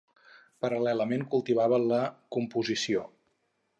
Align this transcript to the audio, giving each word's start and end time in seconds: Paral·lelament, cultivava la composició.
Paral·lelament, 0.65 1.25
cultivava 1.35 1.81
la 1.91 1.99
composició. 2.37 3.05